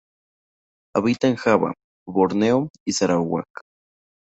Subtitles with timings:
[0.95, 1.75] Habita en Java,
[2.07, 3.61] Borneo y Sarawak.